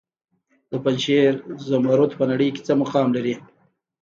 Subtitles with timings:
[0.71, 1.33] د پنجشیر
[1.69, 3.35] زمرد په نړۍ کې څه مقام لري؟